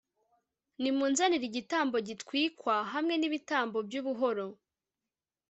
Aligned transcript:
nimunzanire 0.81 1.45
igitambo 1.47 1.95
gitwikwa, 2.07 2.75
hamwe 2.93 3.13
n'ibitambo 3.17 3.77
by'ubuhoro 3.87 4.47